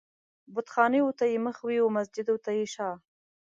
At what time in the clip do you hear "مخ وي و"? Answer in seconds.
1.45-1.93